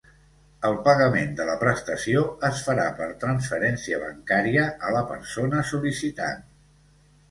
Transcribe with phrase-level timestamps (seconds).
[0.69, 6.47] El pagament de la prestació es farà per transferència bancària a la persona sol·licitant.